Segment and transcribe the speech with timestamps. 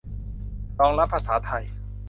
[0.79, 1.63] รองรับภาษาไทย